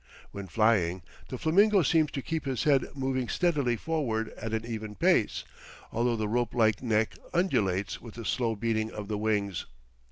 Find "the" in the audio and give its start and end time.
1.29-1.37, 6.15-6.27, 8.15-8.25, 9.09-9.17